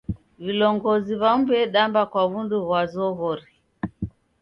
[0.43, 3.51] Vilongozi w'amu w'edamba kwa w'undu ghwa zoghori.